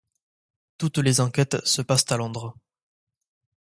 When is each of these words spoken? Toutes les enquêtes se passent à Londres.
Toutes 0.79 0.97
les 0.97 1.21
enquêtes 1.21 1.63
se 1.63 1.83
passent 1.83 2.11
à 2.11 2.17
Londres. 2.17 2.57